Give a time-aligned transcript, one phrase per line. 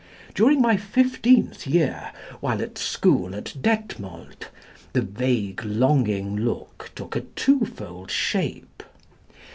[0.33, 4.47] During my fifteenth year, while at school at Detmold,
[4.93, 6.43] the vague longing
[6.95, 8.81] took a twofold shape.